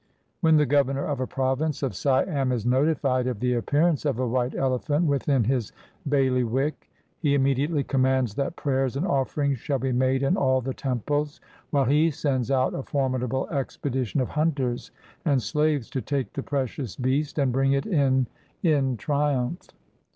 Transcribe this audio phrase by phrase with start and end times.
[0.39, 4.27] When the governor of a province of Siam is notified of the appearance of a
[4.27, 5.71] white elephant within his
[6.09, 6.89] bailiwick,
[7.19, 11.85] he immediately commands that prayers and offerings shall be made in all the temples, while
[11.85, 14.89] he sends out a formidable expedition of hunters
[15.23, 18.25] and slaves to take the precious beast, and bring it in
[18.63, 19.67] in triumph.